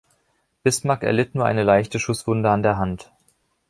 Bismarck 0.63 1.03
erlitt 1.03 1.35
nur 1.35 1.45
eine 1.45 1.61
leichte 1.61 1.99
Schusswunde 1.99 2.49
an 2.49 2.63
der 2.63 2.77
Hand. 2.79 3.11